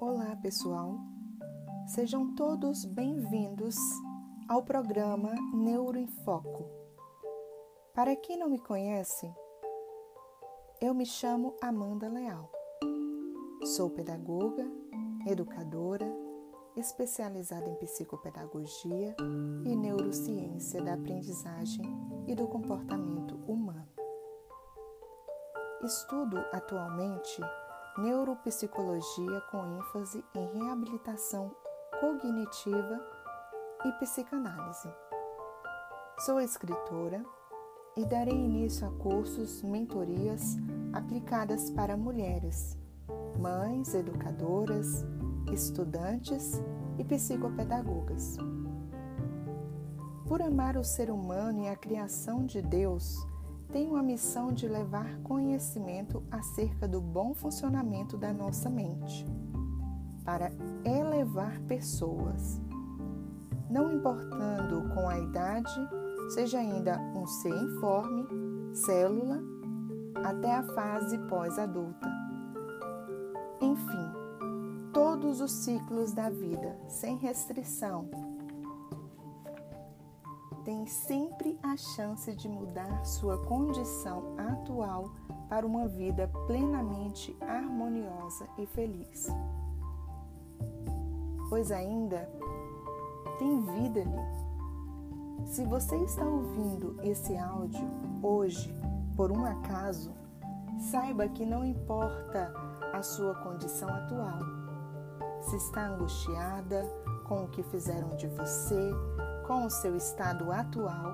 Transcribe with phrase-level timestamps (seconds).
[0.00, 0.96] Olá, pessoal.
[1.88, 3.74] Sejam todos bem-vindos
[4.48, 6.70] ao programa Neuro em Foco.
[7.92, 9.28] Para quem não me conhece,
[10.80, 12.48] eu me chamo Amanda Leal.
[13.64, 14.70] Sou pedagoga,
[15.26, 16.06] educadora,
[16.76, 19.16] especializada em psicopedagogia
[19.64, 21.84] e neurociência da aprendizagem
[22.24, 23.88] e do comportamento humano.
[25.82, 27.42] Estudo atualmente
[27.98, 31.50] neuropsicologia com ênfase em reabilitação
[32.00, 33.00] cognitiva
[33.84, 34.88] e psicanálise.
[36.20, 37.24] Sou escritora
[37.96, 40.56] e darei início a cursos, mentorias
[40.92, 42.78] aplicadas para mulheres,
[43.36, 45.04] mães, educadoras,
[45.52, 46.62] estudantes
[46.98, 48.36] e psicopedagogas.
[50.28, 53.26] Por amar o ser humano e a criação de Deus,
[53.70, 59.26] tenho a missão de levar conhecimento acerca do bom funcionamento da nossa mente,
[60.24, 60.50] para
[60.84, 62.60] elevar pessoas,
[63.70, 65.88] não importando com a idade,
[66.30, 68.26] seja ainda um ser informe,
[68.72, 69.40] célula,
[70.24, 72.08] até a fase pós-adulta.
[73.60, 74.12] Enfim,
[74.92, 78.08] todos os ciclos da vida, sem restrição
[80.68, 85.10] tem sempre a chance de mudar sua condição atual
[85.48, 89.28] para uma vida plenamente harmoniosa e feliz.
[91.48, 92.30] Pois ainda
[93.38, 95.46] tem vida ali.
[95.46, 97.88] Se você está ouvindo esse áudio
[98.22, 98.70] hoje,
[99.16, 100.12] por um acaso,
[100.90, 102.52] saiba que não importa
[102.92, 104.38] a sua condição atual.
[105.40, 106.84] Se está angustiada
[107.26, 108.92] com o que fizeram de você,
[109.48, 111.10] com o seu estado atual,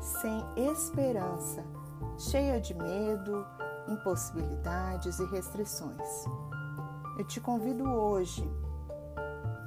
[0.00, 1.62] sem esperança,
[2.16, 3.46] cheia de medo,
[3.86, 6.24] impossibilidades e restrições.
[7.18, 8.42] Eu te convido hoje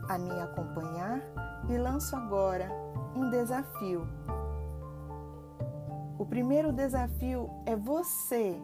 [0.09, 1.21] a me acompanhar
[1.69, 2.67] e lanço agora
[3.15, 4.07] um desafio.
[6.17, 8.59] O primeiro desafio é você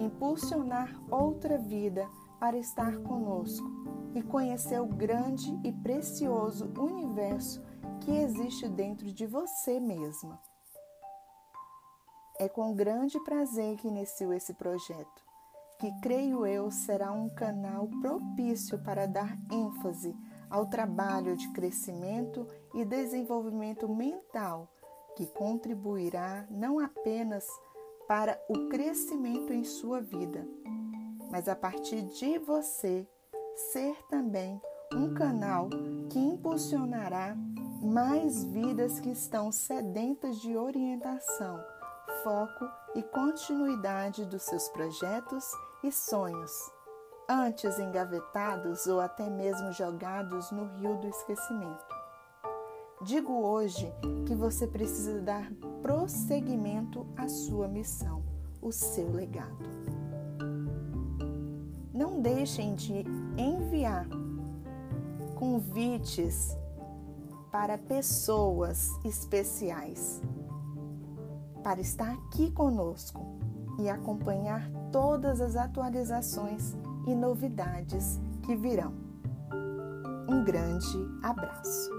[0.00, 2.04] impulsionar outra vida
[2.40, 3.70] para estar conosco
[4.12, 7.62] e conhecer o grande e precioso universo
[8.00, 10.40] que existe dentro de você mesma.
[12.38, 15.24] É com grande prazer que inicio esse projeto,
[15.78, 20.14] que creio eu será um canal propício para dar ênfase
[20.50, 24.68] ao trabalho de crescimento e desenvolvimento mental,
[25.16, 27.46] que contribuirá não apenas
[28.06, 30.46] para o crescimento em sua vida,
[31.30, 33.06] mas a partir de você
[33.72, 34.60] ser também
[34.94, 35.68] um canal
[36.10, 37.36] que impulsionará
[37.82, 41.60] mais vidas que estão sedentas de orientação,
[42.22, 45.44] foco e continuidade dos seus projetos
[45.82, 46.52] e sonhos,
[47.28, 51.84] antes engavetados ou até mesmo jogados no rio do esquecimento.
[53.02, 53.92] Digo hoje
[54.26, 58.22] que você precisa dar prosseguimento à sua missão,
[58.62, 59.64] o seu legado.
[61.92, 63.04] Não deixem de
[63.36, 64.06] enviar
[65.34, 66.56] convites
[67.56, 70.20] para pessoas especiais,
[71.62, 73.38] para estar aqui conosco
[73.78, 78.92] e acompanhar todas as atualizações e novidades que virão.
[80.28, 81.95] Um grande abraço.